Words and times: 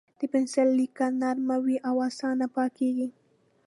د 0.19 0.21
پنسل 0.33 0.67
لیکه 0.79 1.05
نرم 1.21 1.49
وي 1.65 1.77
او 1.89 1.95
اسانه 2.09 2.47
پاکېږي. 2.55 3.07